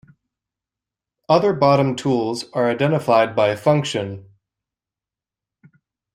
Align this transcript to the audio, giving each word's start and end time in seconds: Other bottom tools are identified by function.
Other 1.29 1.53
bottom 1.53 1.95
tools 1.95 2.45
are 2.53 2.67
identified 2.71 3.35
by 3.35 3.55
function. 3.55 4.25